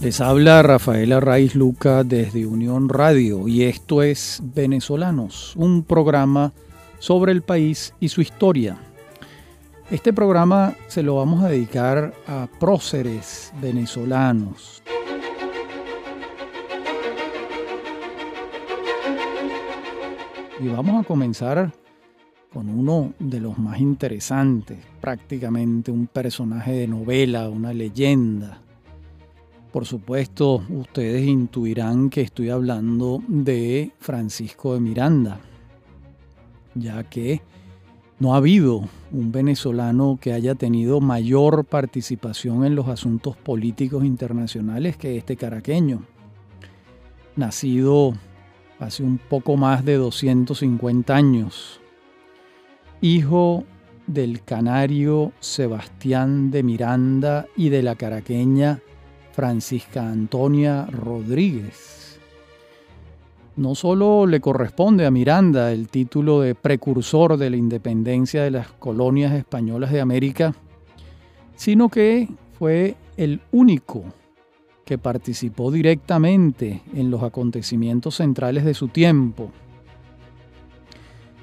[0.00, 6.52] Les habla Rafael Arraiz Luca desde Unión Radio y esto es Venezolanos, un programa
[7.00, 8.78] sobre el país y su historia.
[9.90, 14.84] Este programa se lo vamos a dedicar a próceres venezolanos.
[20.60, 21.72] Y vamos a comenzar
[22.52, 28.60] con uno de los más interesantes, prácticamente un personaje de novela, una leyenda
[29.72, 35.40] por supuesto, ustedes intuirán que estoy hablando de Francisco de Miranda,
[36.74, 37.42] ya que
[38.18, 44.96] no ha habido un venezolano que haya tenido mayor participación en los asuntos políticos internacionales
[44.96, 46.02] que este caraqueño.
[47.36, 48.14] Nacido
[48.80, 51.80] hace un poco más de 250 años,
[53.00, 53.64] hijo
[54.06, 58.80] del canario Sebastián de Miranda y de la caraqueña
[59.38, 62.18] Francisca Antonia Rodríguez.
[63.54, 68.66] No solo le corresponde a Miranda el título de precursor de la independencia de las
[68.66, 70.56] colonias españolas de América,
[71.54, 74.02] sino que fue el único
[74.84, 79.52] que participó directamente en los acontecimientos centrales de su tiempo.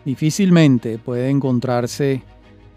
[0.04, 2.24] Difícilmente puede encontrarse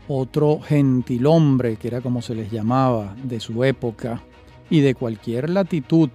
[0.07, 4.23] otro gentilhombre, que era como se les llamaba, de su época,
[4.71, 6.11] y de cualquier latitud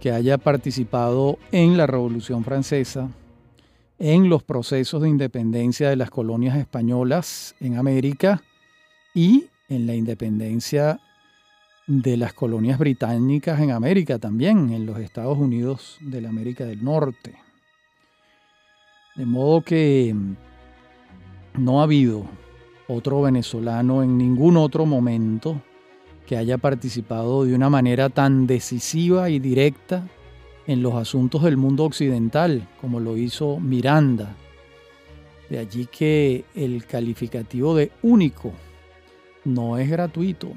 [0.00, 3.08] que haya participado en la Revolución Francesa,
[3.98, 8.42] en los procesos de independencia de las colonias españolas en América
[9.14, 11.00] y en la independencia
[11.86, 16.84] de las colonias británicas en América también, en los Estados Unidos de la América del
[16.84, 17.36] Norte.
[19.14, 20.14] De modo que
[21.54, 22.26] no ha habido
[22.88, 25.62] otro venezolano en ningún otro momento
[26.26, 30.06] que haya participado de una manera tan decisiva y directa
[30.66, 34.34] en los asuntos del mundo occidental, como lo hizo Miranda.
[35.48, 38.52] De allí que el calificativo de único
[39.44, 40.48] no es gratuito.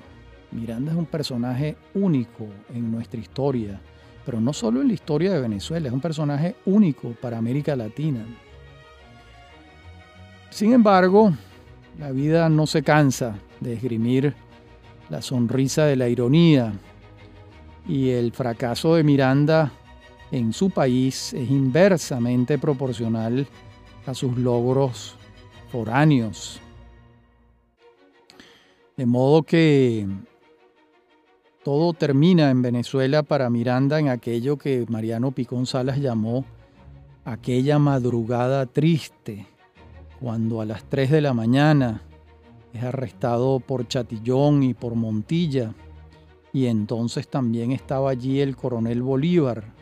[0.52, 3.80] Miranda es un personaje único en nuestra historia,
[4.26, 8.26] pero no solo en la historia de Venezuela, es un personaje único para América Latina.
[10.50, 11.32] Sin embargo,
[12.00, 14.34] la vida no se cansa de esgrimir
[15.10, 16.74] la sonrisa de la ironía
[17.88, 19.72] y el fracaso de Miranda
[20.32, 23.48] en su país es inversamente proporcional
[24.06, 25.16] a sus logros
[25.72, 26.62] foráneos.
[28.96, 30.08] De modo que
[31.64, 36.46] todo termina en Venezuela para Miranda en aquello que Mariano Picón Salas llamó
[37.26, 39.48] aquella madrugada triste,
[40.20, 42.02] cuando a las 3 de la mañana
[42.74, 45.74] es arrestado por Chatillón y por Montilla,
[46.54, 49.74] y entonces también estaba allí el coronel Bolívar,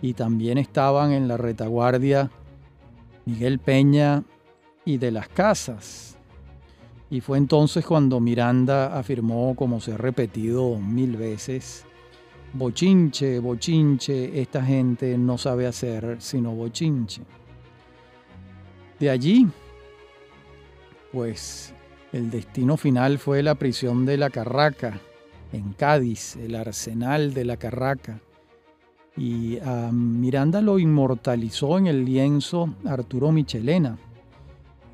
[0.00, 2.30] y también estaban en la retaguardia
[3.24, 4.24] Miguel Peña
[4.84, 6.18] y de las Casas.
[7.08, 11.84] Y fue entonces cuando Miranda afirmó, como se ha repetido mil veces,
[12.54, 17.22] bochinche, bochinche, esta gente no sabe hacer sino bochinche.
[18.98, 19.46] De allí,
[21.12, 21.74] pues
[22.12, 25.00] el destino final fue la prisión de la Carraca,
[25.52, 28.20] en Cádiz, el arsenal de la Carraca.
[29.16, 33.98] Y a Miranda lo inmortalizó en el lienzo Arturo Michelena,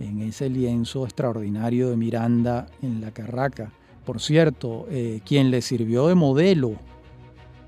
[0.01, 3.73] en ese lienzo extraordinario de Miranda en la Carraca.
[4.05, 6.73] Por cierto, eh, quien le sirvió de modelo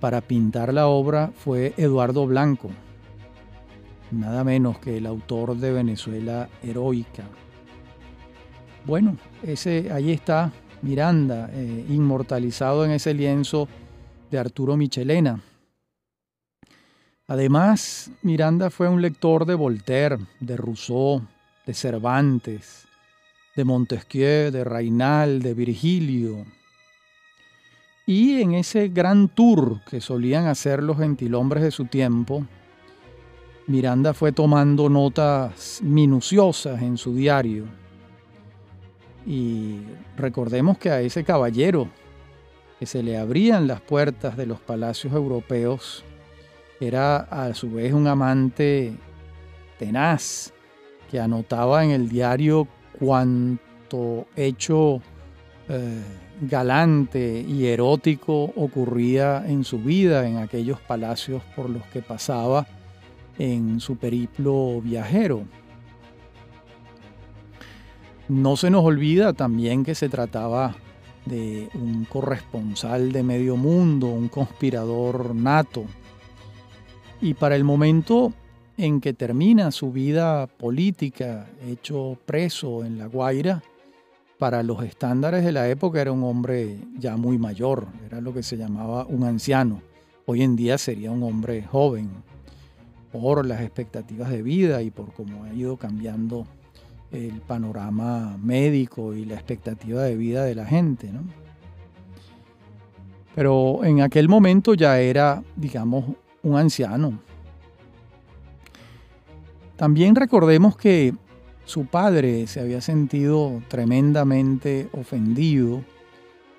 [0.01, 2.71] para pintar la obra fue Eduardo Blanco,
[4.11, 7.25] nada menos que el autor de Venezuela Heroica.
[8.87, 10.53] Bueno, ese, ahí está
[10.83, 13.69] Miranda, eh, inmortalizado en ese lienzo
[14.31, 15.43] de Arturo Michelena.
[17.27, 21.23] Además, Miranda fue un lector de Voltaire, de Rousseau,
[21.67, 22.87] de Cervantes,
[23.55, 26.47] de Montesquieu, de Rainal, de Virgilio.
[28.07, 32.47] Y en ese gran tour que solían hacer los gentilhombres de su tiempo,
[33.67, 37.67] Miranda fue tomando notas minuciosas en su diario
[39.27, 39.81] y
[40.17, 41.89] recordemos que a ese caballero
[42.79, 46.05] que se le abrían las puertas de los palacios europeos
[46.81, 48.95] era a su vez un amante
[49.79, 50.53] tenaz
[51.11, 52.67] que anotaba en el diario
[52.99, 55.03] cuanto hecho
[55.69, 56.03] eh,
[56.41, 62.67] galante y erótico ocurría en su vida en aquellos palacios por los que pasaba
[63.39, 65.45] en su periplo viajero.
[68.31, 70.77] No se nos olvida también que se trataba
[71.27, 75.83] de un corresponsal de medio mundo, un conspirador nato.
[77.21, 78.33] Y para el momento
[78.77, 83.65] en que termina su vida política, hecho preso en La Guaira,
[84.39, 88.45] para los estándares de la época era un hombre ya muy mayor, era lo que
[88.45, 89.83] se llamaba un anciano.
[90.27, 92.09] Hoy en día sería un hombre joven,
[93.11, 96.47] por las expectativas de vida y por cómo ha ido cambiando
[97.13, 101.11] el panorama médico y la expectativa de vida de la gente.
[103.35, 106.05] Pero en aquel momento ya era, digamos,
[106.43, 107.19] un anciano.
[109.77, 111.15] También recordemos que
[111.65, 115.83] su padre se había sentido tremendamente ofendido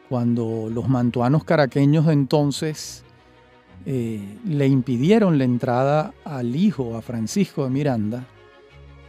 [0.10, 3.04] cuando los mantuanos caraqueños de entonces
[3.86, 8.26] eh, le impidieron la entrada al hijo, a Francisco de Miranda,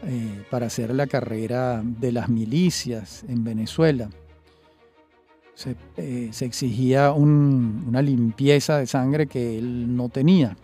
[0.04, 4.10] eh, para hacer la carrera de las milicias en Venezuela.
[5.54, 10.56] Se, eh, exigía una limpieza de sangre que él no tenía.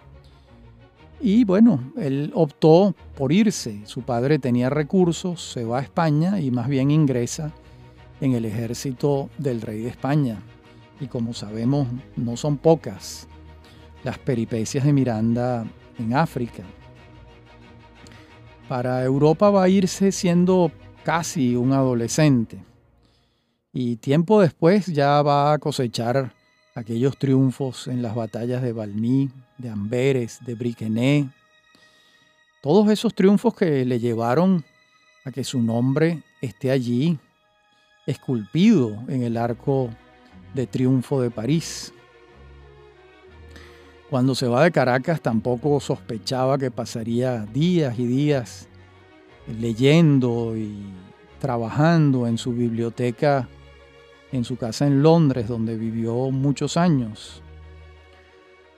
[1.21, 3.81] Y bueno, él optó por irse.
[3.85, 7.53] Su padre tenía recursos, se va a España y más bien ingresa
[8.21, 10.39] en el ejército del rey de España.
[11.01, 11.87] Y como sabemos,
[12.17, 13.29] no son pocas
[14.03, 15.65] las peripecias de Miranda
[15.99, 16.65] en África.
[18.69, 20.71] Para Europa va a irse siendo
[21.03, 22.63] casi un adolescente
[23.73, 26.35] y tiempo después ya va a cosechar
[26.75, 31.31] aquellos triunfos en las batallas de Valmy, de Amberes, de Briquené,
[32.61, 34.65] todos esos triunfos que le llevaron
[35.25, 37.19] a que su nombre esté allí
[38.07, 39.91] esculpido en el arco
[40.55, 41.93] de triunfo de París.
[44.11, 48.69] Cuando se va de Caracas tampoco sospechaba que pasaría días y días
[49.61, 50.77] leyendo y
[51.41, 53.49] trabajando en su biblioteca
[54.33, 57.43] en su casa en Londres, donde vivió muchos años.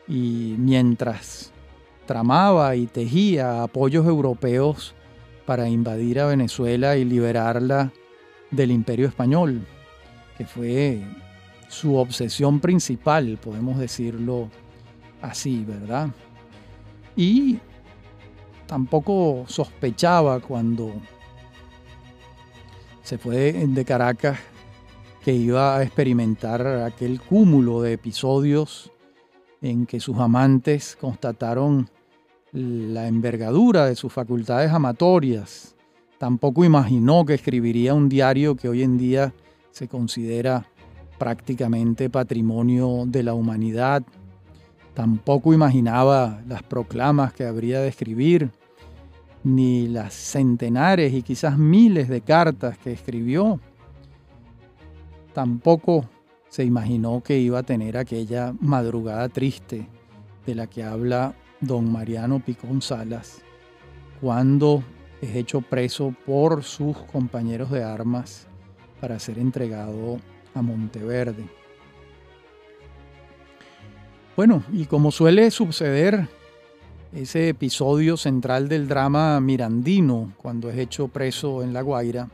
[0.06, 1.52] Y mientras
[2.06, 4.94] tramaba y tejía apoyos europeos
[5.46, 7.92] para invadir a Venezuela y liberarla
[8.50, 9.66] del imperio español,
[10.36, 11.02] que fue
[11.68, 14.50] su obsesión principal, podemos decirlo
[15.22, 16.10] así, ¿verdad?
[17.16, 17.58] Y
[18.66, 20.92] tampoco sospechaba cuando
[23.02, 24.38] se fue de Caracas
[25.22, 28.90] que iba a experimentar aquel cúmulo de episodios
[29.60, 31.90] en que sus amantes constataron
[32.52, 35.76] la envergadura de sus facultades amatorias.
[36.18, 39.34] Tampoco imaginó que escribiría un diario que hoy en día
[39.70, 40.66] se considera
[41.18, 44.02] prácticamente patrimonio de la humanidad
[44.94, 48.50] Tampoco imaginaba las proclamas que habría de escribir,
[49.44, 53.60] ni las centenares y quizás miles de cartas que escribió.
[55.32, 56.06] Tampoco
[56.48, 59.86] se imaginó que iba a tener aquella madrugada triste
[60.44, 63.42] de la que habla don Mariano Picón Salas,
[64.20, 64.82] cuando
[65.20, 68.48] es hecho preso por sus compañeros de armas
[69.00, 70.18] para ser entregado
[70.54, 71.59] a Monteverde.
[74.36, 76.28] Bueno, y como suele suceder,
[77.12, 82.28] ese episodio central del drama mirandino, cuando es hecho preso en La Guaira,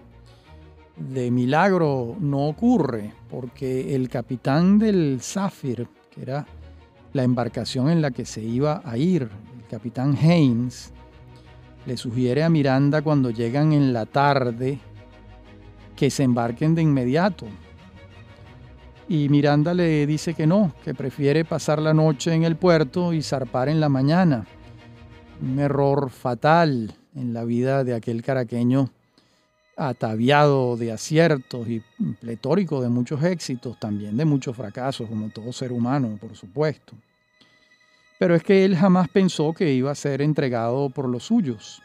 [0.97, 6.47] de milagro no ocurre, porque el capitán del Zafir, que era
[7.13, 10.93] la embarcación en la que se iba a ir, el capitán Haynes,
[11.87, 14.79] le sugiere a Miranda cuando llegan en la tarde
[15.97, 17.47] que se embarquen de inmediato,
[19.09, 23.23] y Miranda le dice que no, que prefiere pasar la noche en el puerto y
[23.23, 24.47] zarpar en la mañana.
[25.41, 28.91] Un error fatal en la vida de aquel caraqueño
[29.77, 31.83] ataviado de aciertos y
[32.21, 36.95] pletórico de muchos éxitos, también de muchos fracasos, como todo ser humano, por supuesto.
[38.19, 41.83] Pero es que él jamás pensó que iba a ser entregado por los suyos.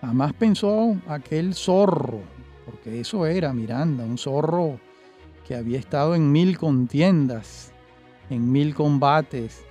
[0.00, 2.20] Jamás pensó aquel zorro,
[2.66, 4.80] porque eso era Miranda, un zorro
[5.48, 7.72] que había estado en mil contiendas,
[8.28, 9.64] en mil combates,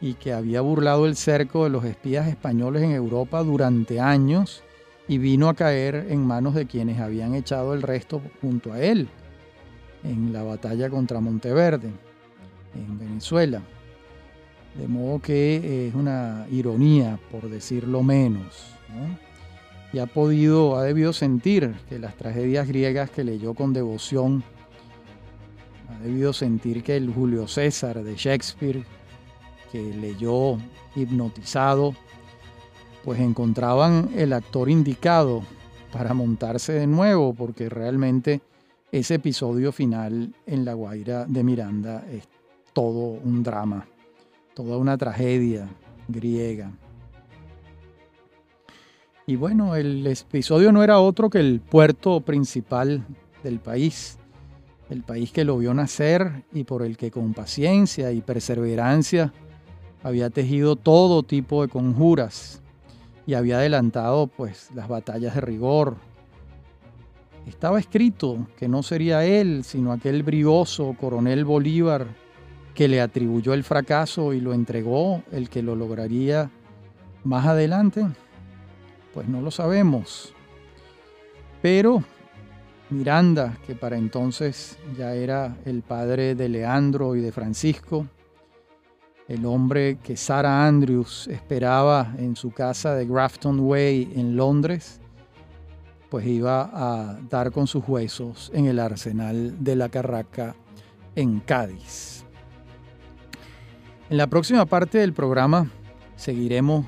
[0.00, 4.62] y que había burlado el cerco de los espías españoles en Europa durante años
[5.08, 9.08] y vino a caer en manos de quienes habían echado el resto junto a él
[10.04, 11.90] en la batalla contra Monteverde,
[12.74, 13.62] en Venezuela.
[14.76, 18.74] De modo que es una ironía, por decirlo menos.
[19.92, 24.44] Y ha podido, ha debido sentir que las tragedias griegas que leyó con devoción
[25.94, 28.84] ha debido sentir que el Julio César de Shakespeare,
[29.70, 30.58] que leyó
[30.96, 31.94] hipnotizado,
[33.04, 35.42] pues encontraban el actor indicado
[35.92, 38.40] para montarse de nuevo, porque realmente
[38.90, 42.28] ese episodio final en La Guaira de Miranda es
[42.72, 43.86] todo un drama,
[44.54, 45.68] toda una tragedia
[46.08, 46.70] griega.
[49.26, 53.04] Y bueno, el episodio no era otro que el puerto principal
[53.42, 54.18] del país,
[54.90, 59.32] el país que lo vio nacer y por el que con paciencia y perseverancia
[60.02, 62.60] había tejido todo tipo de conjuras
[63.26, 65.96] y había adelantado pues las batallas de rigor.
[67.46, 72.06] Estaba escrito que no sería él, sino aquel brioso coronel Bolívar
[72.74, 76.50] que le atribuyó el fracaso y lo entregó, el que lo lograría
[77.22, 78.06] más adelante.
[79.12, 80.34] Pues no lo sabemos.
[81.62, 82.02] Pero
[82.90, 88.06] Miranda, que para entonces ya era el padre de Leandro y de Francisco,
[89.26, 95.00] el hombre que Sarah Andrews esperaba en su casa de Grafton Way en Londres,
[96.10, 100.54] pues iba a dar con sus huesos en el arsenal de la Carraca
[101.16, 102.24] en Cádiz.
[104.10, 105.70] En la próxima parte del programa
[106.16, 106.84] seguiremos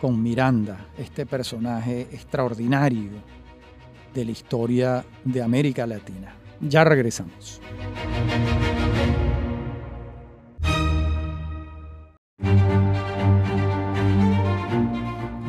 [0.00, 3.12] con Miranda, este personaje extraordinario
[4.16, 6.34] de la historia de América Latina.
[6.60, 7.60] Ya regresamos.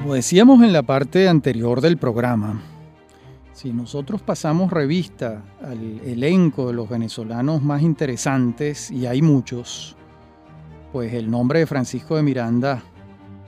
[0.01, 2.61] Como decíamos en la parte anterior del programa,
[3.53, 9.95] si nosotros pasamos revista al elenco de los venezolanos más interesantes, y hay muchos,
[10.91, 12.83] pues el nombre de Francisco de Miranda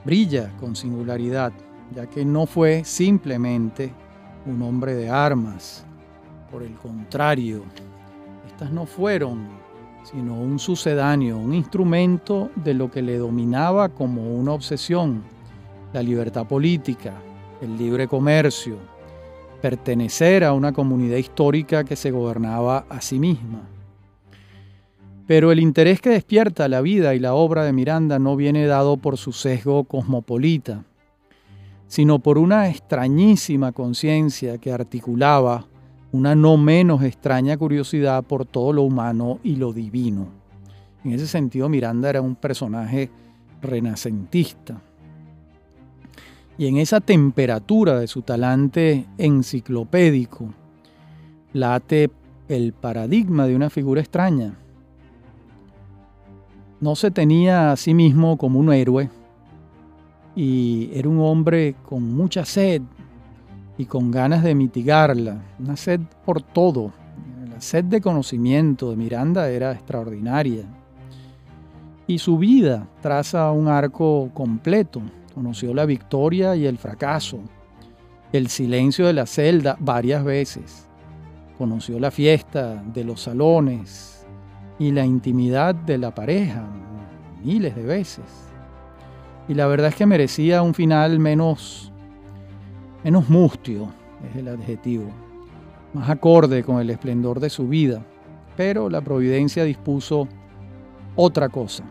[0.04, 1.52] brilla con singularidad,
[1.94, 3.92] ya que no fue simplemente
[4.46, 5.84] un hombre de armas.
[6.50, 7.62] Por el contrario,
[8.46, 9.60] estas no fueron
[10.02, 15.22] sino un sucedáneo, un instrumento de lo que le dominaba como una obsesión,
[15.92, 17.14] la libertad política,
[17.60, 18.76] el libre comercio,
[19.60, 23.68] pertenecer a una comunidad histórica que se gobernaba a sí misma.
[25.26, 28.96] Pero el interés que despierta la vida y la obra de Miranda no viene dado
[28.96, 30.84] por su sesgo cosmopolita,
[31.90, 35.66] sino por una extrañísima conciencia que articulaba
[36.12, 40.28] una no menos extraña curiosidad por todo lo humano y lo divino.
[41.02, 43.10] En ese sentido, Miranda era un personaje
[43.60, 44.80] renacentista
[46.56, 50.54] y en esa temperatura de su talante enciclopédico
[51.52, 52.08] late
[52.48, 54.54] el paradigma de una figura extraña.
[56.80, 59.10] No se tenía a sí mismo como un héroe
[60.34, 62.82] y era un hombre con mucha sed
[63.78, 66.92] y con ganas de mitigarla, una sed por todo.
[67.48, 70.64] La sed de conocimiento de Miranda era extraordinaria.
[72.06, 75.02] Y su vida traza un arco completo
[75.34, 77.40] Conoció la victoria y el fracaso,
[78.32, 80.88] el silencio de la celda varias veces.
[81.56, 84.26] Conoció la fiesta de los salones
[84.78, 86.68] y la intimidad de la pareja
[87.44, 88.49] miles de veces.
[89.50, 91.90] Y la verdad es que merecía un final menos,
[93.02, 93.92] menos mustio,
[94.30, 95.10] es el adjetivo,
[95.92, 98.00] más acorde con el esplendor de su vida.
[98.56, 100.28] Pero la providencia dispuso
[101.16, 101.82] otra cosa.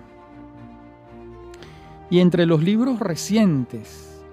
[2.10, 4.24] Y entre los libros recientes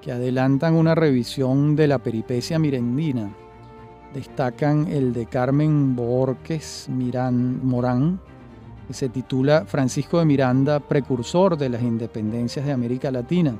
[0.00, 3.34] que adelantan una revisión de la peripecia mirendina,
[4.14, 8.20] destacan el de Carmen Borges Mirán, Morán,
[8.94, 13.54] se titula Francisco de Miranda, precursor de las independencias de América Latina.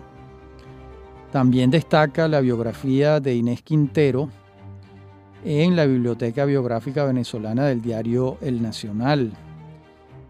[1.32, 4.30] También destaca la biografía de Inés Quintero
[5.44, 9.32] en la Biblioteca Biográfica Venezolana del diario El Nacional.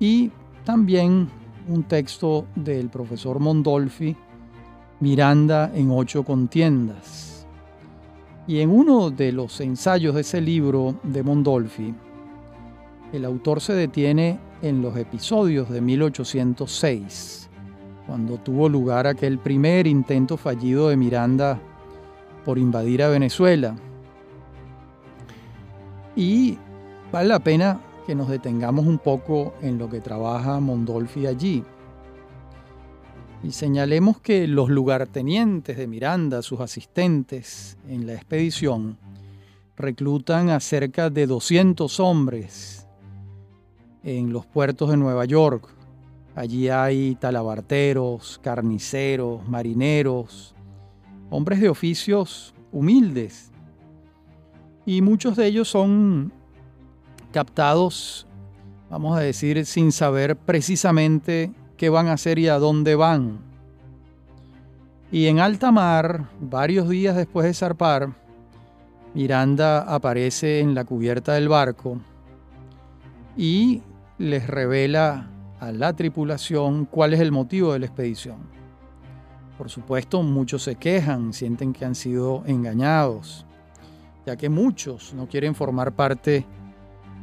[0.00, 0.30] Y
[0.64, 1.28] también
[1.68, 4.16] un texto del profesor Mondolfi,
[5.00, 7.46] Miranda en ocho contiendas.
[8.46, 11.94] Y en uno de los ensayos de ese libro de Mondolfi,
[13.12, 17.48] el autor se detiene en los episodios de 1806,
[18.06, 21.60] cuando tuvo lugar aquel primer intento fallido de Miranda
[22.44, 23.76] por invadir a Venezuela.
[26.16, 26.58] Y
[27.12, 31.62] vale la pena que nos detengamos un poco en lo que trabaja Mondolfi allí.
[33.42, 38.98] Y señalemos que los lugartenientes de Miranda, sus asistentes en la expedición,
[39.76, 42.87] reclutan a cerca de 200 hombres
[44.02, 45.68] en los puertos de Nueva York.
[46.34, 50.54] Allí hay talabarteros, carniceros, marineros,
[51.30, 53.50] hombres de oficios humildes.
[54.86, 56.32] Y muchos de ellos son
[57.32, 58.26] captados,
[58.88, 63.40] vamos a decir, sin saber precisamente qué van a hacer y a dónde van.
[65.10, 68.10] Y en alta mar, varios días después de zarpar,
[69.14, 71.98] Miranda aparece en la cubierta del barco
[73.36, 73.82] y
[74.18, 78.38] les revela a la tripulación cuál es el motivo de la expedición.
[79.56, 83.46] Por supuesto, muchos se quejan, sienten que han sido engañados,
[84.26, 86.46] ya que muchos no quieren formar parte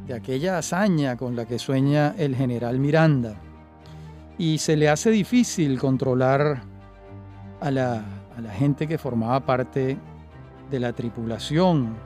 [0.06, 3.36] de aquella hazaña con la que sueña el general Miranda.
[4.38, 6.62] Y se le hace difícil controlar
[7.60, 8.04] a la,
[8.36, 9.96] a la gente que formaba parte
[10.70, 11.96] de la tripulación.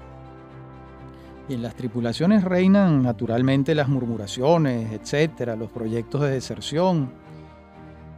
[1.48, 7.10] Y en las tripulaciones reinan naturalmente las murmuraciones, etcétera, los proyectos de deserción.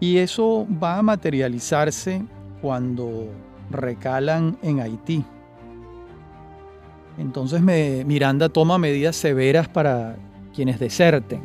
[0.01, 2.23] Y eso va a materializarse
[2.61, 3.29] cuando
[3.71, 5.25] recalan en Haití.
[7.19, 10.17] Entonces Miranda toma medidas severas para
[10.55, 11.41] quienes deserten.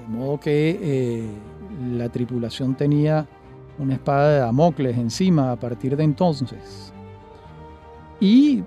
[0.00, 1.28] De modo que eh,
[1.96, 3.26] la tripulación tenía
[3.78, 6.92] una espada de Damocles encima a partir de entonces.
[8.20, 8.62] Y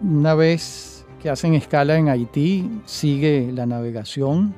[0.00, 4.54] una vez que hacen escala en Haití, sigue la navegación.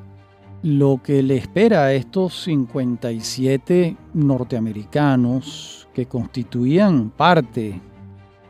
[0.63, 7.81] Lo que le espera a estos 57 norteamericanos que constituían parte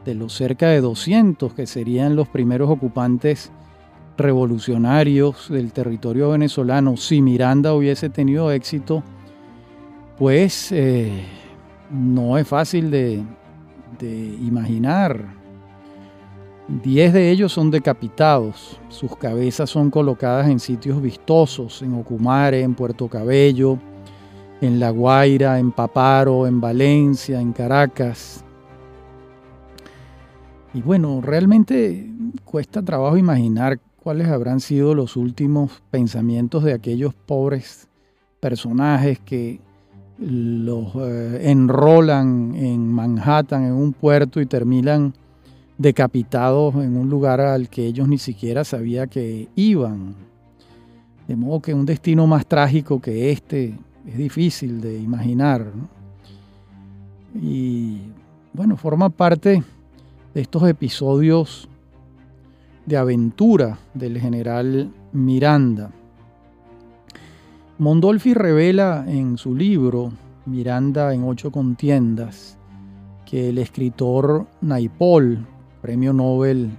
[0.05, 3.53] de los cerca de 200 que serían los primeros ocupantes
[4.17, 9.03] revolucionarios del territorio venezolano, si Miranda hubiese tenido éxito,
[10.17, 11.25] pues eh,
[11.91, 13.23] no es fácil de,
[13.99, 15.36] de imaginar.
[16.69, 22.75] Diez de ellos son decapitados, sus cabezas son colocadas en sitios vistosos, en Ocumare, en
[22.75, 23.79] Puerto Cabello,
[24.61, 28.45] en La Guaira, en Paparo, en Valencia, en Caracas.
[30.75, 32.11] Y bueno, realmente
[32.45, 37.89] cuesta trabajo imaginar cuáles habrán sido los últimos pensamientos de aquellos pobres
[38.41, 39.61] personajes que
[40.19, 45.15] los eh, enrolan en Manhattan, en un puerto, y terminan
[45.79, 50.15] decapitados en un lugar al que ellos ni siquiera sabían que iban.
[51.29, 53.75] De modo que un destino más trágico que este
[54.07, 55.67] es difícil de imaginar.
[57.35, 57.99] Y
[58.53, 59.63] bueno, forma parte
[60.33, 61.69] de estos episodios
[62.87, 65.91] de aventura del general Miranda.
[67.79, 70.13] Mondolfi revela en su libro
[70.47, 72.57] Miranda en ocho contiendas
[73.27, 75.45] que el escritor Naipol,
[75.87, 76.71] premio Nobel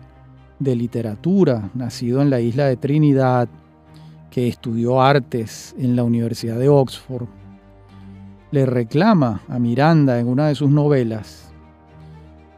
[0.60, 3.48] de literatura, nacido en la isla de Trinidad,
[4.30, 7.26] que estudió artes en la Universidad de Oxford,
[8.52, 11.54] le reclama a Miranda en una de sus novelas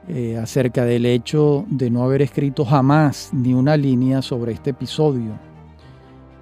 [0.08, 5.34] eh, acerca del hecho de no haber escrito jamás ni una línea sobre este episodio.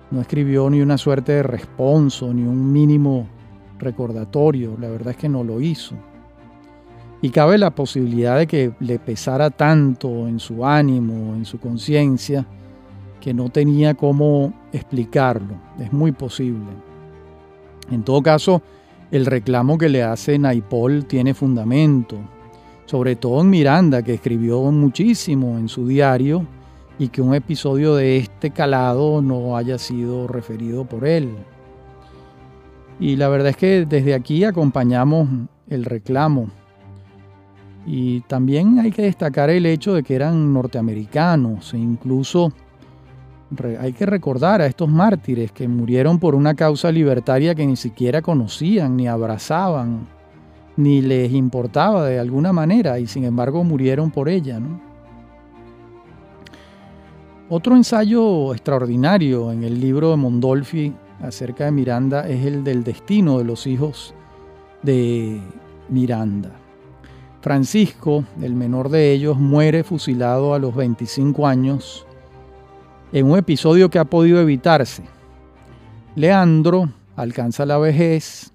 [0.10, 3.28] No escribió ni una suerte de responso, ni un mínimo
[3.78, 4.78] recordatorio.
[4.80, 5.98] La verdad es que no lo hizo.
[7.22, 12.46] Y cabe la posibilidad de que le pesara tanto en su ánimo, en su conciencia,
[13.20, 15.56] que no tenía cómo explicarlo.
[15.80, 16.68] Es muy posible.
[17.90, 18.62] En todo caso,
[19.10, 22.18] el reclamo que le hace Naipol tiene fundamento
[22.88, 26.48] sobre todo en Miranda, que escribió muchísimo en su diario
[26.98, 31.30] y que un episodio de este calado no haya sido referido por él.
[33.00, 35.28] Y la verdad es que desde aquí acompañamos
[35.70, 36.50] el reclamo.
[37.90, 42.52] Y también hay que destacar el hecho de que eran norteamericanos e incluso
[43.80, 48.22] hay que recordar a estos mártires que murieron por una causa libertaria que ni siquiera
[48.22, 50.06] conocían ni abrazaban
[50.76, 54.60] ni les importaba de alguna manera y sin embargo murieron por ella.
[57.50, 63.38] Otro ensayo extraordinario en el libro de Mondolfi acerca de Miranda es el del destino
[63.38, 64.14] de los hijos
[64.84, 65.42] de
[65.88, 66.67] Miranda.
[67.48, 72.06] Francisco, el menor de ellos, muere fusilado a los 25 años
[73.14, 75.04] en un episodio que ha podido evitarse.
[76.18, 78.52] Leandro alcanza la vejez,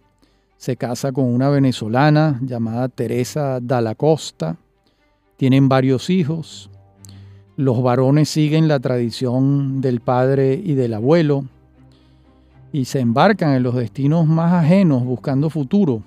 [0.59, 4.59] se casa con una venezolana llamada Teresa Dalla Costa.
[5.39, 6.69] Tienen varios hijos.
[7.57, 11.47] Los varones siguen la tradición del padre y del abuelo
[12.73, 16.03] y se embarcan en los destinos más ajenos buscando futuro,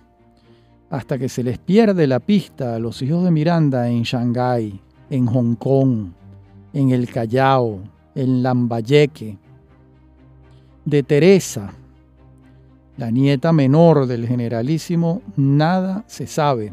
[0.96, 4.80] hasta que se les pierde la pista a los hijos de Miranda en Shanghái,
[5.10, 6.08] en Hong Kong,
[6.74, 7.82] en el Callao,
[8.16, 9.38] en Lambayeque.
[10.86, 11.74] De Teresa,
[12.98, 16.72] la nieta menor del generalísimo, nada se sabe.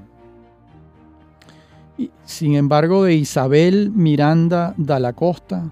[2.24, 5.70] sin embargo, de Isabel Miranda da la Costa,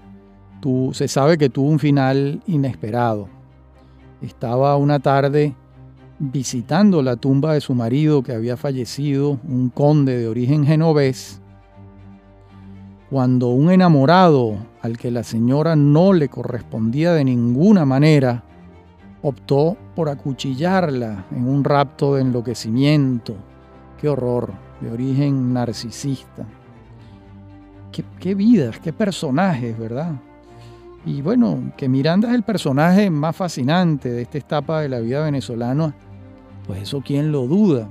[0.91, 3.27] se sabe que tuvo un final inesperado.
[4.21, 5.55] Estaba una tarde
[6.23, 11.41] visitando la tumba de su marido que había fallecido, un conde de origen genovés,
[13.09, 18.43] cuando un enamorado al que la señora no le correspondía de ninguna manera,
[19.23, 23.35] optó por acuchillarla en un rapto de enloquecimiento.
[23.99, 26.45] Qué horror, de origen narcisista.
[28.19, 30.13] Qué, vidas, qué personajes, ¿verdad?
[31.03, 35.23] Y bueno, que Miranda es el personaje más fascinante de esta etapa de la vida
[35.23, 35.93] venezolana,
[36.71, 37.89] pues eso quién lo duda.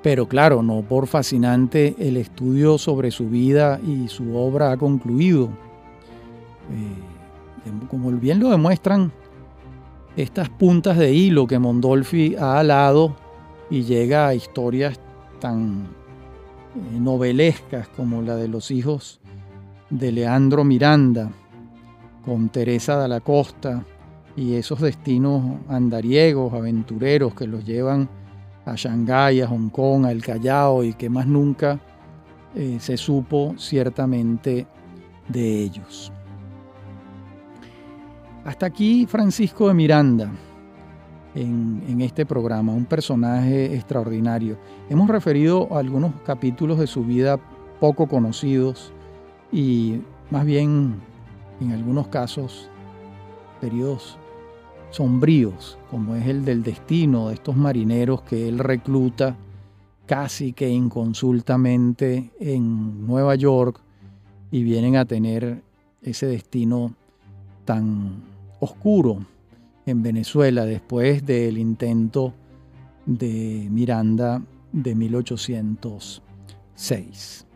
[0.00, 5.46] Pero claro, no por fascinante el estudio sobre su vida y su obra ha concluido.
[6.70, 9.10] Eh, como bien lo demuestran
[10.16, 13.16] estas puntas de hilo que Mondolfi ha alado
[13.68, 15.00] y llega a historias
[15.40, 15.88] tan
[16.76, 19.20] eh, novelescas como la de los hijos
[19.90, 21.28] de Leandro Miranda
[22.24, 23.84] con Teresa de la Costa
[24.40, 28.08] y esos destinos andariegos, aventureros que los llevan
[28.64, 31.78] a Shanghái, a Hong Kong, al Callao y que más nunca
[32.54, 34.66] eh, se supo ciertamente
[35.28, 36.10] de ellos.
[38.42, 40.30] Hasta aquí Francisco de Miranda
[41.34, 44.56] en, en, este programa, un personaje extraordinario.
[44.88, 47.38] Hemos referido a algunos capítulos de su vida
[47.78, 48.90] poco conocidos
[49.52, 50.00] y
[50.30, 50.94] más bien
[51.60, 52.70] en algunos casos
[53.60, 54.18] periodos
[54.90, 59.36] sombríos, como es el del destino de estos marineros que él recluta
[60.06, 63.80] casi que inconsultamente en Nueva York
[64.50, 65.62] y vienen a tener
[66.02, 66.94] ese destino
[67.64, 68.24] tan
[68.58, 69.24] oscuro
[69.86, 72.34] en Venezuela después del intento
[73.06, 77.46] de Miranda de 1806.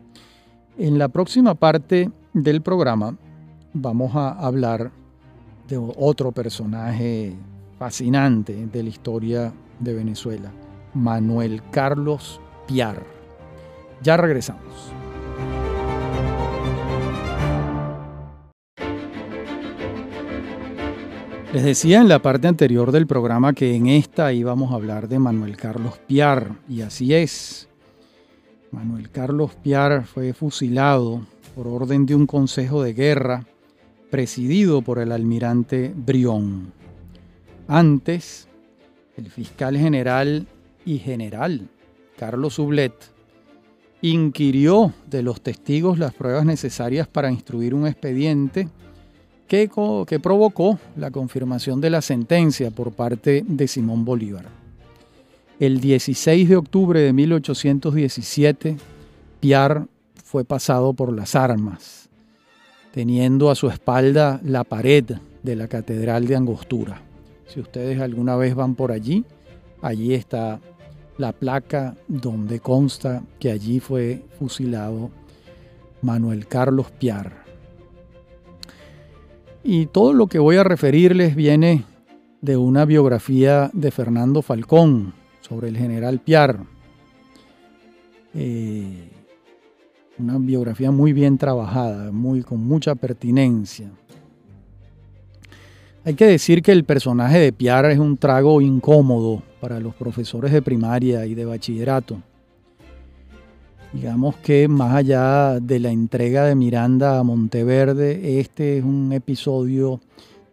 [0.77, 3.17] En la próxima parte del programa
[3.73, 4.91] vamos a hablar
[5.67, 7.33] de otro personaje
[7.77, 10.51] fascinante de la historia de Venezuela,
[10.93, 13.03] Manuel Carlos Piar.
[14.01, 14.93] Ya regresamos.
[21.53, 25.19] Les decía en la parte anterior del programa que en esta íbamos a hablar de
[25.19, 27.69] Manuel Carlos Piar, y así es.
[28.71, 31.21] Manuel Carlos Piar fue fusilado
[31.55, 33.45] por orden de un consejo de guerra
[34.09, 36.71] presidido por el almirante Brión.
[37.67, 38.47] Antes,
[39.17, 40.47] el fiscal general
[40.85, 41.67] y general
[42.17, 42.93] Carlos Sublet
[44.01, 48.67] inquirió de los testigos las pruebas necesarias para instruir un expediente
[49.47, 49.69] que,
[50.07, 54.45] que provocó la confirmación de la sentencia por parte de Simón Bolívar.
[55.59, 58.77] El 16 de octubre de 1817,
[59.39, 59.87] Piar
[60.23, 62.04] fue pasado por las armas
[62.95, 65.03] teniendo a su espalda la pared
[65.43, 67.01] de la Catedral de Angostura.
[67.45, 69.25] Si ustedes alguna vez van por allí,
[69.81, 70.61] allí está
[71.17, 75.11] la placa donde consta que allí fue fusilado
[76.01, 77.43] Manuel Carlos Piar.
[79.61, 81.83] Y todo lo que voy a referirles viene
[82.39, 86.59] de una biografía de Fernando Falcón sobre el general Piar.
[88.33, 89.09] Eh,
[90.17, 93.89] una biografía muy bien trabajada, muy, con mucha pertinencia.
[96.03, 100.51] Hay que decir que el personaje de Piar es un trago incómodo para los profesores
[100.51, 102.21] de primaria y de bachillerato.
[103.91, 109.99] Digamos que más allá de la entrega de Miranda a Monteverde, este es un episodio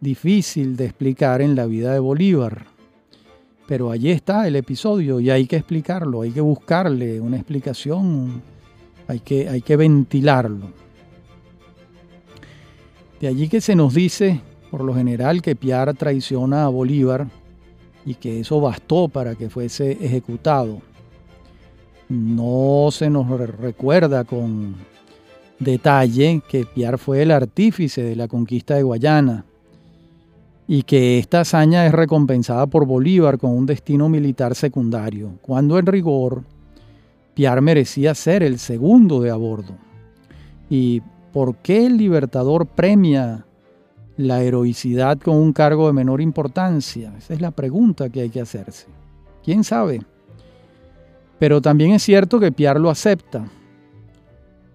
[0.01, 2.67] difícil de explicar en la vida de Bolívar.
[3.67, 8.43] Pero allí está el episodio y hay que explicarlo, hay que buscarle una explicación,
[9.13, 10.71] hay que, hay que ventilarlo.
[13.21, 17.29] De allí que se nos dice, por lo general, que Piar traiciona a Bolívar
[18.07, 20.81] y que eso bastó para que fuese ejecutado.
[22.09, 24.77] No se nos recuerda con
[25.59, 29.45] detalle que Piar fue el artífice de la conquista de Guayana
[30.67, 35.87] y que esta hazaña es recompensada por Bolívar con un destino militar secundario, cuando en
[35.87, 36.45] rigor
[37.35, 39.75] Piar merecía ser el segundo de a bordo.
[40.69, 43.47] ¿Y por qué el Libertador premia
[44.17, 47.15] la heroicidad con un cargo de menor importancia?
[47.17, 48.87] Esa es la pregunta que hay que hacerse.
[49.43, 50.03] ¿Quién sabe?
[51.39, 53.49] Pero también es cierto que Piar lo acepta.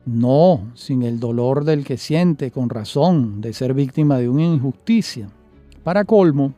[0.06, 5.30] No sin el dolor del que siente con razón de ser víctima de una injusticia.
[5.84, 6.54] Para colmo,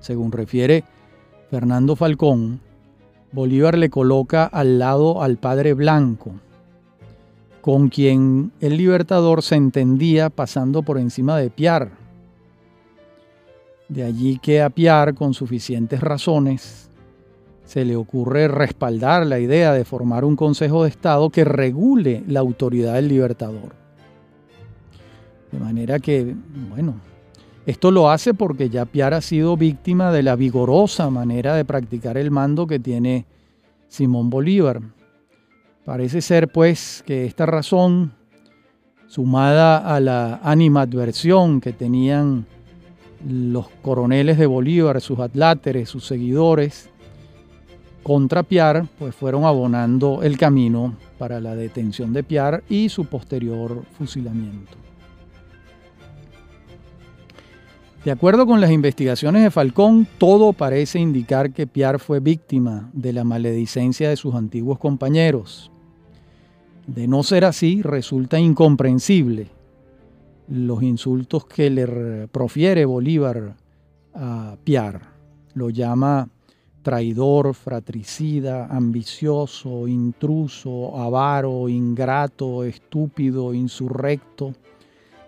[0.00, 0.84] según refiere
[1.50, 2.60] Fernando Falcón,
[3.34, 6.34] Bolívar le coloca al lado al padre Blanco,
[7.60, 11.90] con quien el libertador se entendía pasando por encima de Piar.
[13.88, 16.88] De allí que a Piar, con suficientes razones,
[17.64, 22.38] se le ocurre respaldar la idea de formar un Consejo de Estado que regule la
[22.38, 23.74] autoridad del libertador.
[25.50, 26.36] De manera que,
[26.70, 26.94] bueno,
[27.66, 32.18] esto lo hace porque ya Piar ha sido víctima de la vigorosa manera de practicar
[32.18, 33.24] el mando que tiene
[33.88, 34.80] Simón Bolívar.
[35.84, 38.12] Parece ser pues que esta razón,
[39.06, 42.46] sumada a la animadversión que tenían
[43.26, 46.90] los coroneles de Bolívar, sus atláteres, sus seguidores,
[48.02, 53.82] contra Piar, pues fueron abonando el camino para la detención de Piar y su posterior
[53.96, 54.83] fusilamiento.
[58.04, 63.14] De acuerdo con las investigaciones de Falcón, todo parece indicar que Piar fue víctima de
[63.14, 65.70] la maledicencia de sus antiguos compañeros.
[66.86, 69.48] De no ser así, resulta incomprensible
[70.48, 73.56] los insultos que le profiere Bolívar
[74.12, 75.00] a Piar.
[75.54, 76.28] Lo llama
[76.82, 84.52] traidor, fratricida, ambicioso, intruso, avaro, ingrato, estúpido, insurrecto,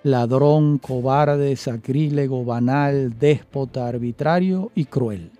[0.06, 5.30] ladrón, cobarde, sacrílego, banal, déspota, arbitrario y cruel.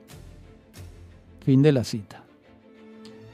[1.45, 2.25] Fin de la cita.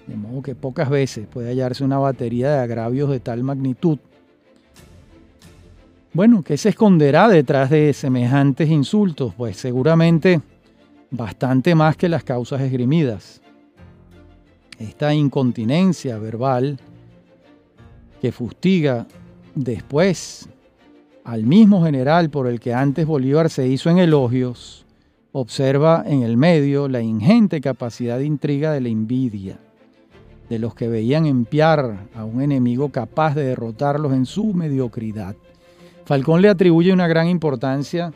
[0.07, 3.99] De modo que pocas veces puede hallarse una batería de agravios de tal magnitud.
[6.13, 9.33] Bueno, ¿qué se esconderá detrás de semejantes insultos?
[9.35, 10.43] Pues seguramente
[11.11, 13.41] bastante más que las causas esgrimidas.
[14.79, 16.79] Esta incontinencia verbal
[18.21, 19.07] que fustiga
[19.55, 20.49] después
[21.25, 24.85] al mismo general por el que antes Bolívar se hizo en elogios,
[25.33, 29.59] observa en el medio la ingente capacidad de intriga de la envidia,
[30.49, 35.37] de los que veían empiar a un enemigo capaz de derrotarlos en su mediocridad.
[36.05, 38.13] Falcón le atribuye una gran importancia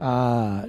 [0.00, 0.66] a,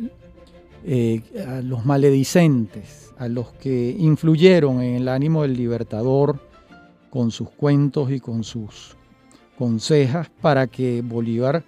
[0.86, 6.40] eh, a los maledicentes, a los que influyeron en el ánimo del libertador
[7.10, 8.96] con sus cuentos y con sus
[9.62, 11.64] consejas para que Bolívar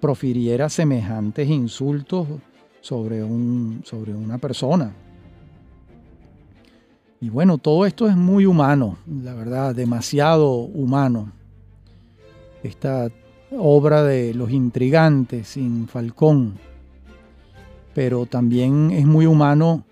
[0.00, 2.26] profiriera semejantes insultos
[2.80, 4.92] sobre, un, sobre una persona.
[7.20, 11.30] Y bueno, todo esto es muy humano, la verdad, demasiado humano.
[12.64, 13.10] Esta
[13.52, 16.58] obra de Los Intrigantes sin Falcón.
[17.94, 19.84] Pero también es muy humano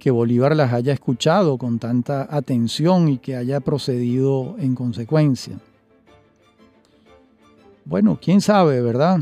[0.00, 5.60] que Bolívar las haya escuchado con tanta atención y que haya procedido en consecuencia.
[7.88, 9.20] Bueno, quién sabe, ¿verdad?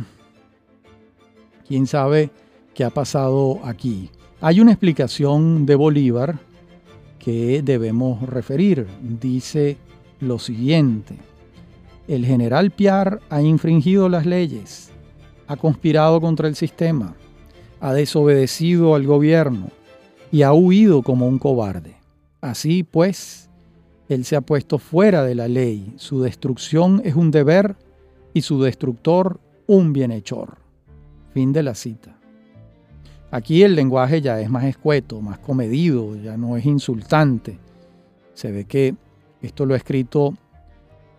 [1.69, 2.31] ¿Quién sabe
[2.75, 4.11] qué ha pasado aquí?
[4.41, 6.41] Hay una explicación de Bolívar
[7.21, 8.89] que debemos referir.
[9.01, 9.77] Dice
[10.19, 11.15] lo siguiente.
[12.09, 14.91] El general Piar ha infringido las leyes,
[15.47, 17.15] ha conspirado contra el sistema,
[17.79, 19.69] ha desobedecido al gobierno
[20.33, 21.95] y ha huido como un cobarde.
[22.41, 23.49] Así pues,
[24.09, 25.95] él se ha puesto fuera de la ley.
[25.99, 27.77] Su destrucción es un deber
[28.37, 30.59] y su destructor un bienhechor.
[31.33, 32.19] Fin de la cita.
[33.31, 37.59] Aquí el lenguaje ya es más escueto, más comedido, ya no es insultante.
[38.35, 38.95] Se ve que
[39.41, 40.35] esto lo ha escrito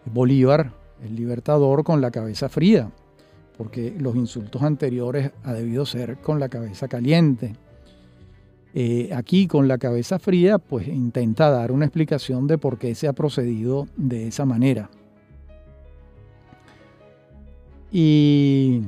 [0.06, 2.92] Bolívar, el libertador, con la cabeza fría,
[3.58, 7.56] porque los insultos anteriores ha debido ser con la cabeza caliente.
[8.76, 13.08] Eh, aquí con la cabeza fría, pues intenta dar una explicación de por qué se
[13.08, 14.92] ha procedido de esa manera.
[17.92, 18.82] Y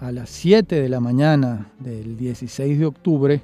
[0.00, 3.42] a las 7 de la mañana del 16 de octubre,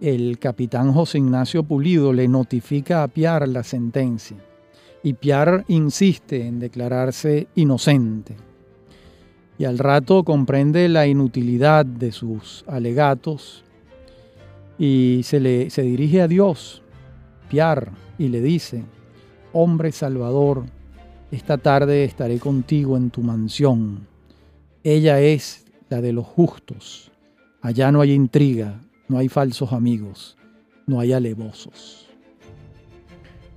[0.00, 4.38] el capitán José Ignacio Pulido le notifica a Piar la sentencia
[5.02, 8.36] y Piar insiste en declararse inocente.
[9.58, 13.62] Y al rato comprende la inutilidad de sus alegatos
[14.78, 16.82] y se, le, se dirige a Dios,
[17.50, 18.84] Piar, y le dice,
[19.52, 20.64] hombre salvador,
[21.30, 24.06] esta tarde estaré contigo en tu mansión.
[24.82, 27.10] Ella es la de los justos.
[27.62, 30.36] Allá no hay intriga, no hay falsos amigos,
[30.86, 32.08] no hay alevosos.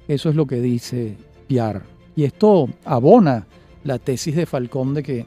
[0.08, 1.16] Eso es lo que dice
[1.48, 1.84] Piar.
[2.16, 3.48] Y esto abona
[3.84, 5.26] la tesis de Falcón de que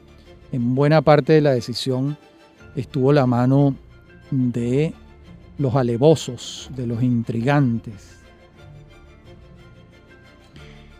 [0.51, 2.17] en buena parte de la decisión
[2.75, 3.75] estuvo la mano
[4.31, 4.93] de
[5.57, 8.16] los alevosos, de los intrigantes,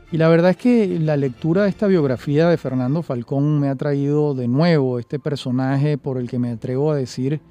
[0.09, 3.75] y la verdad es que la lectura de esta biografía de Fernando Falcón me ha
[3.75, 7.41] traído de nuevo este personaje por el que me atrevo a decir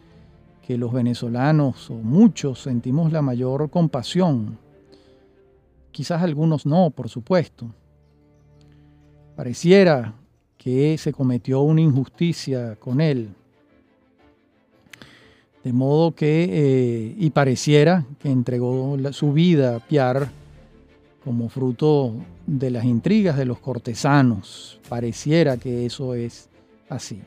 [0.67, 4.59] que los venezolanos o muchos sentimos la mayor compasión.
[5.93, 7.67] Quizás algunos no, por supuesto.
[9.37, 10.15] Pareciera
[10.57, 13.29] que se cometió una injusticia con él.
[15.63, 20.31] De modo que, eh, y pareciera que entregó su vida a Piar
[21.27, 22.15] como fruto
[22.47, 24.79] de las intrigas de los cortesanos.
[24.89, 26.49] Pareciera que eso es
[26.89, 27.21] así.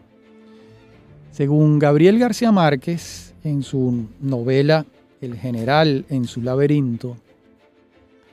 [1.31, 4.85] Según Gabriel García Márquez, en su novela
[5.19, 7.17] El general en su laberinto,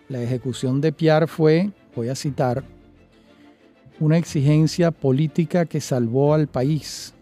[0.08, 2.62] la ejecución de Piar fue, voy a citar,
[3.98, 7.12] una exigencia política que salvó al país,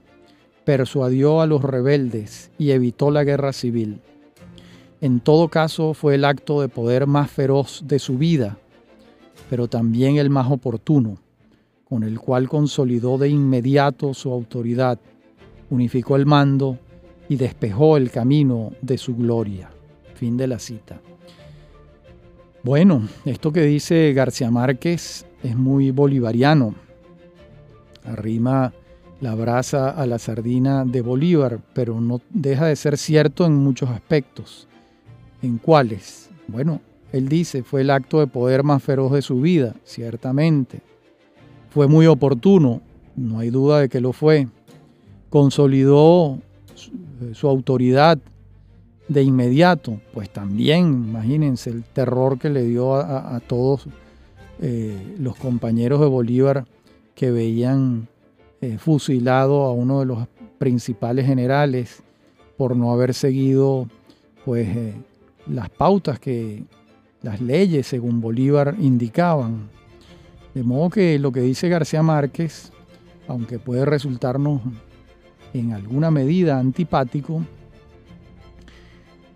[0.66, 4.02] persuadió a los rebeldes y evitó la guerra civil.
[5.04, 8.56] En todo caso fue el acto de poder más feroz de su vida,
[9.50, 11.18] pero también el más oportuno,
[11.86, 14.98] con el cual consolidó de inmediato su autoridad,
[15.68, 16.78] unificó el mando
[17.28, 19.68] y despejó el camino de su gloria.
[20.14, 20.98] Fin de la cita.
[22.62, 26.74] Bueno, esto que dice García Márquez es muy bolivariano.
[28.06, 28.72] Arrima
[29.20, 33.90] la brasa a la sardina de Bolívar, pero no deja de ser cierto en muchos
[33.90, 34.66] aspectos.
[35.44, 36.30] ¿En cuáles?
[36.48, 36.80] Bueno,
[37.12, 40.80] él dice, fue el acto de poder más feroz de su vida, ciertamente.
[41.68, 42.80] Fue muy oportuno,
[43.14, 44.48] no hay duda de que lo fue.
[45.28, 46.38] Consolidó
[47.34, 48.18] su, autoridad
[49.06, 53.86] de inmediato, pues también, imagínense el terror que le dio a, todos
[54.62, 56.64] eh, los compañeros de Bolívar
[57.14, 58.08] que veían
[58.62, 60.26] eh, fusilado a uno de los
[60.56, 62.02] principales generales
[62.56, 63.88] por no haber seguido
[64.46, 64.94] pues eh,
[65.46, 66.64] las pautas que
[67.22, 69.70] las leyes según Bolívar indicaban.
[70.54, 72.72] De modo que lo que dice García Márquez,
[73.26, 74.60] aunque puede resultarnos
[75.52, 77.44] en alguna medida antipático,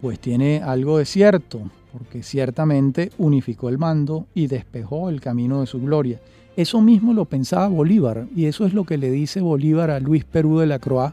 [0.01, 5.67] pues tiene algo de cierto, porque ciertamente unificó el mando y despejó el camino de
[5.67, 6.21] su gloria.
[6.57, 10.25] Eso mismo lo pensaba Bolívar, y eso es lo que le dice Bolívar a Luis
[10.25, 11.13] Perú de la Croix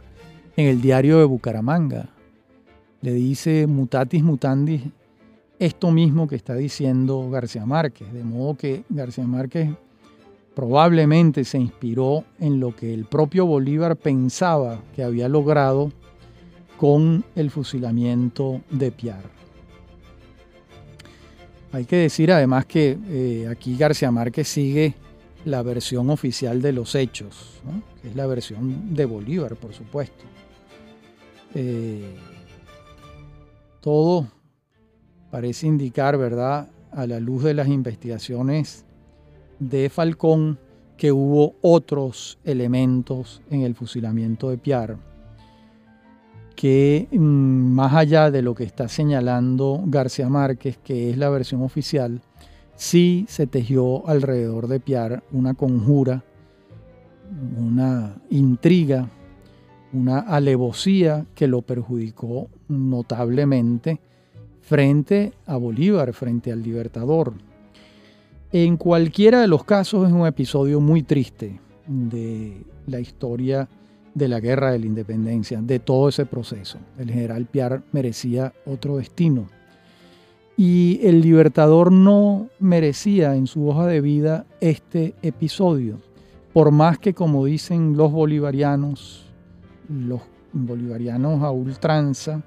[0.58, 2.10] en el diario de Bucaramanga
[3.06, 4.82] le dice mutatis mutandis
[5.60, 9.70] esto mismo que está diciendo García Márquez, de modo que García Márquez
[10.56, 15.91] probablemente se inspiró en lo que el propio Bolívar pensaba que había logrado
[16.78, 19.24] con el fusilamiento de Piar.
[21.74, 24.96] Hay que decir además que eh, aquí García Márquez sigue
[25.46, 27.62] la versión oficial de los hechos,
[28.02, 30.24] que es la versión de Bolívar, por supuesto.
[31.54, 32.15] Eh,
[33.86, 34.26] todo
[35.30, 38.84] parece indicar, ¿verdad?, a la luz de las investigaciones
[39.60, 40.58] de Falcón,
[40.98, 44.98] que hubo otros elementos en el fusilamiento de Piar,
[46.56, 51.62] que mm, más allá de lo que está señalando García Márquez, que es la versión
[51.62, 52.21] oficial,
[52.74, 56.24] sí se tejió alrededor de Piar una conjura,
[57.56, 59.12] una intriga
[59.95, 63.99] una alevosía que lo perjudicó notablemente
[64.62, 67.34] frente a Bolívar, frente al Libertador.
[68.51, 73.67] En cualquiera de los casos es un episodio muy triste de la historia
[74.13, 76.77] de la guerra de la independencia, de todo ese proceso.
[76.97, 79.47] El general Piar merecía otro destino.
[80.58, 85.99] Y el Libertador no merecía en su hoja de vida este episodio,
[86.53, 89.24] por más que, como dicen los bolivarianos,
[89.89, 90.21] los
[90.54, 92.41] bolivarianos a ultranza,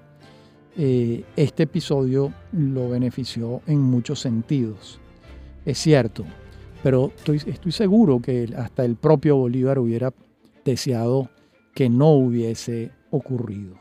[0.77, 5.01] eh, este episodio lo benefició en muchos sentidos.
[5.65, 6.25] Es cierto,
[6.83, 10.13] pero estoy, seguro que hasta el propio Bolívar hubiera
[10.65, 11.29] deseado
[11.75, 13.77] que no hubiese ocurrido.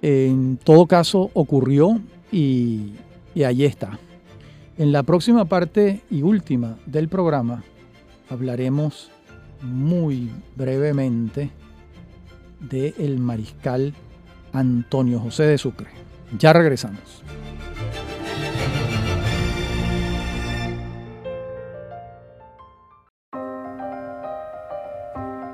[0.00, 2.00] En todo caso ocurrió
[2.30, 2.92] y,
[3.34, 3.98] y ahí está.
[4.78, 7.62] En la próxima parte y última del programa
[8.28, 9.10] hablaremos
[9.62, 11.50] muy brevemente
[12.60, 13.94] de el mariscal
[14.52, 15.88] Antonio José de Sucre.
[16.38, 17.22] Ya regresamos.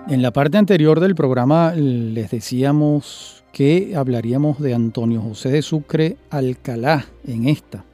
[0.09, 6.17] En la parte anterior del programa les decíamos que hablaríamos de Antonio José de Sucre
[6.31, 7.85] Alcalá en esta.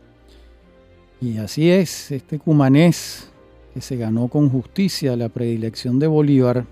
[1.21, 3.34] Y así es, este cumanés
[3.75, 6.64] que se ganó con justicia la predilección de Bolívar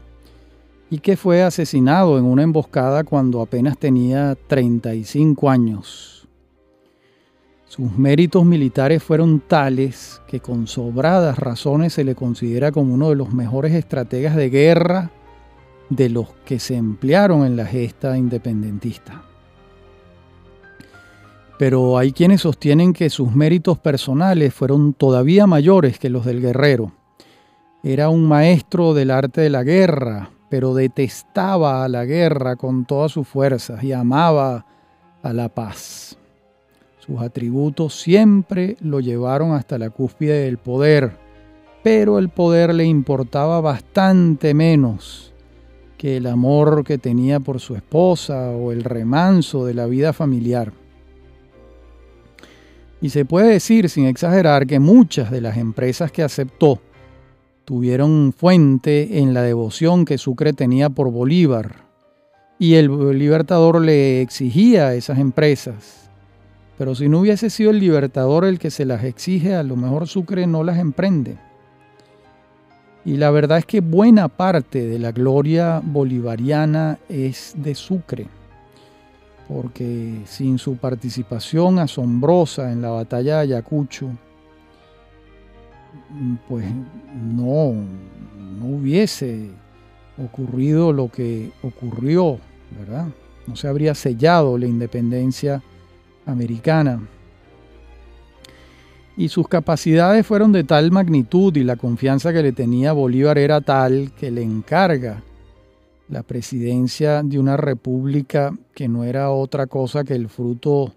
[0.89, 6.29] y que fue asesinado en una emboscada cuando apenas tenía 35 años.
[7.67, 13.17] Sus méritos militares fueron tales que con sobradas razones se le considera como uno de
[13.17, 15.11] los mejores estrategas de guerra
[15.89, 19.25] de los que se emplearon en la gesta independentista.
[21.63, 26.91] Pero hay quienes sostienen que sus méritos personales fueron todavía mayores que los del guerrero.
[27.85, 33.13] Era un maestro del arte de la guerra, pero detestaba a la guerra con todas
[33.13, 34.67] sus fuerzas y amaba
[35.23, 36.19] a la paz.
[36.99, 41.17] Sus atributos siempre lo llevaron hasta la cúspide del poder,
[41.85, 45.33] pero el poder le importaba bastante menos
[45.97, 50.82] que el amor que tenía por su esposa o el remanso de la vida familiar.
[53.03, 56.79] Y se puede decir, sin exagerar, que muchas de las empresas que aceptó
[57.65, 61.85] tuvieron fuente en la devoción que Sucre tenía por Bolívar.
[62.61, 66.09] Y el libertador le exigía a esas empresas.
[66.79, 70.07] Pero si no hubiese sido el libertador el que se las exige, a lo mejor
[70.07, 71.39] Sucre no las emprende.
[73.05, 78.42] Y la verdad es que buena parte de la gloria bolivariana es de Sucre
[79.49, 84.11] porque sin su participación asombrosa en la batalla de Ayacucho,
[86.49, 86.65] pues
[87.15, 87.75] no,
[88.59, 89.51] no hubiese
[90.19, 92.39] ocurrido lo que ocurrió,
[92.79, 93.09] ¿verdad?
[93.47, 95.63] No se habría sellado la independencia
[96.27, 97.01] americana.
[99.17, 103.61] Y sus capacidades fueron de tal magnitud y la confianza que le tenía Bolívar era
[103.61, 105.23] tal que le encarga
[106.09, 110.95] la presidencia de una república que no era otra cosa que el fruto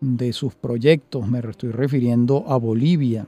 [0.00, 3.26] de sus proyectos, me estoy refiriendo a Bolivia.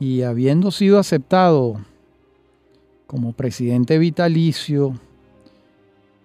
[0.00, 1.80] Y habiendo sido aceptado
[3.06, 4.94] como presidente vitalicio,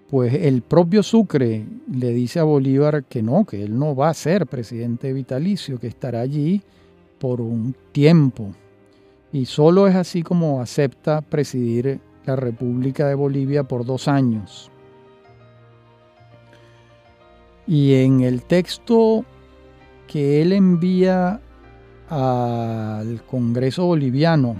[0.09, 4.13] pues el propio Sucre le dice a Bolívar que no, que él no va a
[4.13, 6.61] ser presidente vitalicio, que estará allí
[7.19, 8.51] por un tiempo.
[9.31, 14.69] Y solo es así como acepta presidir la República de Bolivia por dos años.
[17.65, 19.25] Y en el texto
[20.07, 21.41] que él envía
[22.09, 24.55] al Congreso boliviano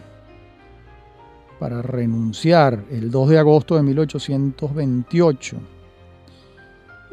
[1.60, 5.58] para renunciar el 2 de agosto de 1828,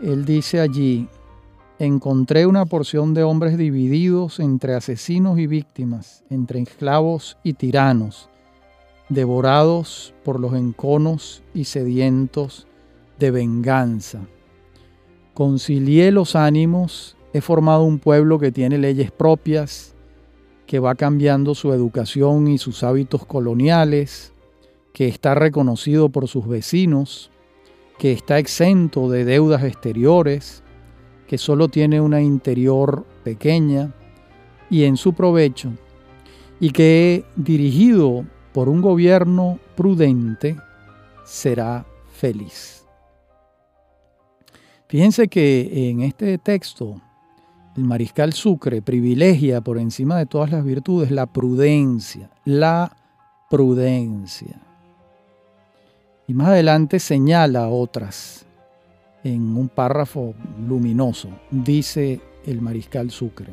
[0.03, 1.09] él dice allí,
[1.79, 8.29] encontré una porción de hombres divididos entre asesinos y víctimas, entre esclavos y tiranos,
[9.09, 12.67] devorados por los enconos y sedientos
[13.19, 14.21] de venganza.
[15.35, 19.95] Concilié los ánimos, he formado un pueblo que tiene leyes propias,
[20.67, 24.33] que va cambiando su educación y sus hábitos coloniales,
[24.93, 27.31] que está reconocido por sus vecinos,
[27.99, 30.63] que está exento de deudas exteriores,
[31.27, 33.93] que solo tiene una interior pequeña
[34.71, 35.73] y en su provecho,
[36.61, 38.25] y que he dirigido
[38.55, 40.57] por un gobierno prudente
[41.25, 42.87] será feliz.
[44.87, 47.01] Fíjense que en este texto
[47.77, 52.97] el mariscal Sucre privilegia por encima de todas las virtudes la prudencia, la
[53.51, 54.61] prudencia.
[56.29, 58.47] Y más adelante señala otras
[59.25, 60.33] en un párrafo
[60.69, 63.53] luminoso, dice el mariscal Sucre.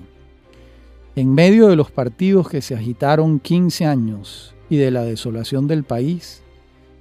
[1.15, 5.83] En medio de los partidos que se agitaron 15 años y de la desolación del
[5.83, 6.41] país,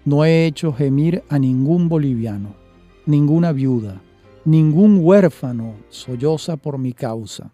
[0.04, 2.56] no he hecho gemir a ningún boliviano,
[3.06, 4.02] ninguna viuda,
[4.44, 7.52] ningún huérfano solloza por mi causa.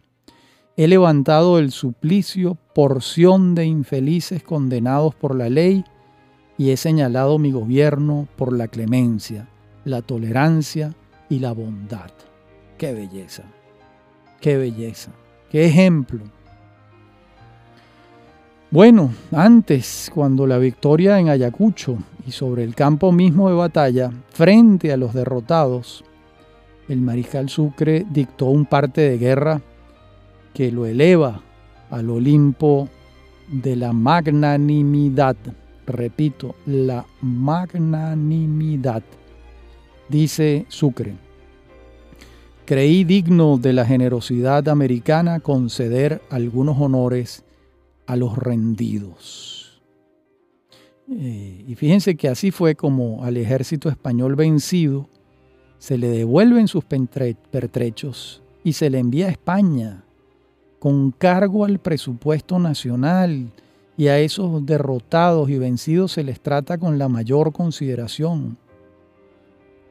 [0.74, 5.84] He levantado el suplicio, porción de infelices condenados por la ley,
[6.56, 9.50] y he señalado mi gobierno por la clemencia,
[9.84, 10.94] la tolerancia
[11.28, 12.10] y la bondad.
[12.78, 13.42] ¡Qué belleza!
[14.40, 15.12] ¡Qué belleza!
[15.50, 16.22] ¡Qué ejemplo!
[18.70, 24.92] Bueno, antes, cuando la victoria en Ayacucho y sobre el campo mismo de batalla, frente
[24.92, 26.02] a los derrotados,
[26.88, 29.60] el mariscal Sucre dictó un parte de guerra
[30.52, 31.42] que lo eleva
[31.90, 32.88] al Olimpo
[33.46, 35.36] de la magnanimidad.
[35.86, 39.04] Repito, la magnanimidad.
[40.08, 41.14] Dice Sucre,
[42.64, 47.45] creí digno de la generosidad americana conceder algunos honores
[48.06, 49.82] a los rendidos.
[51.10, 55.08] Eh, y fíjense que así fue como al ejército español vencido
[55.78, 60.04] se le devuelven sus pertrechos y se le envía a España
[60.78, 63.52] con cargo al presupuesto nacional
[63.96, 68.58] y a esos derrotados y vencidos se les trata con la mayor consideración,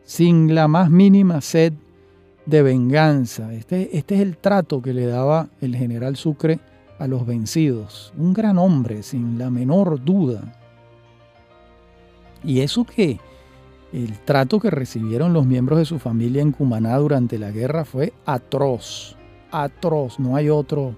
[0.03, 1.73] sin la más mínima sed
[2.45, 3.53] de venganza.
[3.53, 6.59] Este, este es el trato que le daba el general Sucre
[6.99, 8.13] a los vencidos.
[8.17, 10.41] Un gran hombre, sin la menor duda.
[12.43, 13.19] Y eso que
[13.91, 18.13] el trato que recibieron los miembros de su familia en Cumaná durante la guerra fue
[18.25, 19.15] atroz,
[19.51, 20.95] atroz, no hay otro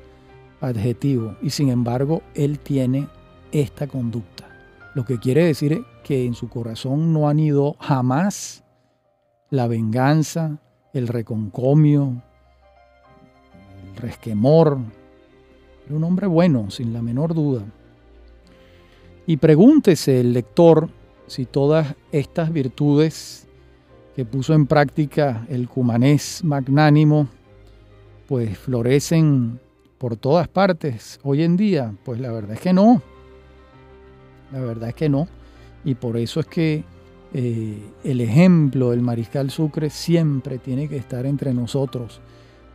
[0.61, 1.35] adjetivo.
[1.41, 3.07] Y sin embargo, él tiene
[3.51, 4.45] esta conducta.
[4.95, 8.63] Lo que quiere decir que en su corazón no han ido jamás
[9.49, 10.57] la venganza,
[10.93, 12.21] el reconcomio,
[13.83, 14.79] el resquemor.
[15.87, 17.63] Era un hombre bueno, sin la menor duda.
[19.25, 20.89] Y pregúntese el lector
[21.27, 23.47] si todas estas virtudes
[24.13, 27.29] que puso en práctica el cumanés magnánimo,
[28.27, 29.61] pues florecen
[29.97, 31.93] por todas partes hoy en día.
[32.03, 33.01] Pues la verdad es que no.
[34.51, 35.29] La verdad es que no.
[35.85, 36.83] Y por eso es que
[37.33, 42.19] eh, el ejemplo del mariscal Sucre siempre tiene que estar entre nosotros,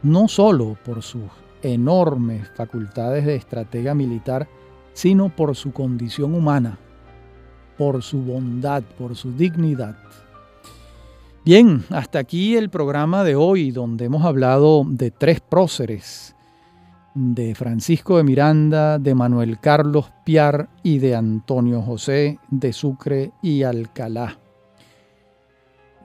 [0.03, 1.29] no solo por sus
[1.63, 4.49] enormes facultades de estratega militar,
[4.93, 6.79] sino por su condición humana,
[7.79, 9.97] por su bondad, por su dignidad.
[11.45, 16.37] Bien, hasta aquí el programa de hoy, donde hemos hablado de tres próceres
[17.15, 23.65] de Francisco de Miranda, de Manuel Carlos Piar y de Antonio José de Sucre y
[23.65, 24.39] Alcalá.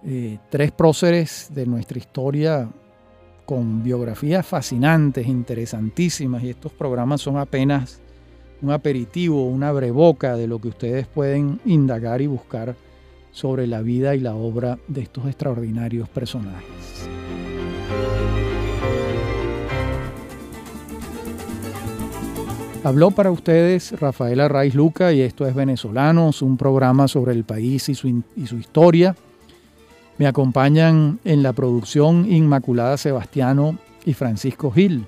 [0.04, 2.70] Eh, tres próceres de nuestra historia
[3.48, 8.02] con biografías fascinantes, interesantísimas, y estos programas son apenas
[8.62, 12.76] un aperitivo, una breboca de lo que ustedes pueden indagar y buscar
[13.32, 17.08] sobre la vida y la obra de estos extraordinarios personajes.
[22.84, 27.88] Habló para ustedes Rafael Arraiz Luca y esto es Venezolanos, un programa sobre el país
[27.88, 29.16] y su, y su historia.
[30.18, 35.06] Me acompañan en la producción Inmaculada Sebastiano y Francisco Gil.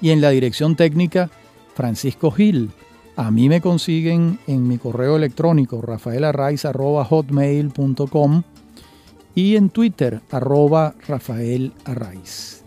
[0.00, 1.30] Y en la dirección técnica
[1.74, 2.70] Francisco Gil.
[3.16, 8.42] A mí me consiguen en mi correo electrónico rafaelarraiz.hotmail.com
[9.34, 11.72] y en Twitter arroba Rafael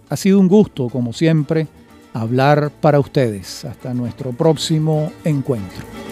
[0.09, 1.67] Ha sido un gusto, como siempre,
[2.13, 3.65] hablar para ustedes.
[3.65, 6.08] Hasta nuestro próximo encuentro.